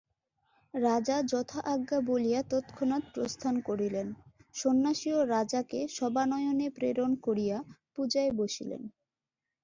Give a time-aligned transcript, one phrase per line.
[0.73, 4.07] রাজা যথা আজ্ঞা বলিয়া তৎক্ষণাৎ প্রস্থান করিলেন,
[4.55, 7.57] সন্ন্যাসীও রাজাকে শবানয়নে প্রেরণ করিয়া
[7.95, 8.81] পূজায় বসিলেন।